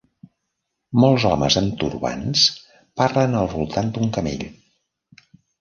[1.03, 2.47] Molts homes amb turbants
[3.03, 4.45] parlen al voltant d'un camell.